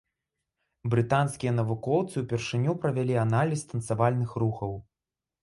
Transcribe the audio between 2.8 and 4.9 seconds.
правялі аналіз танцавальных рухаў.